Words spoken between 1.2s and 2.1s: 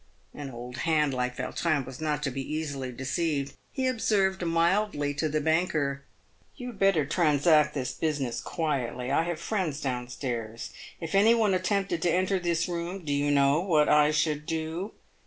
Yautrin was